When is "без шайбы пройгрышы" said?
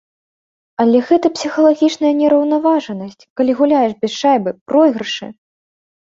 4.01-5.27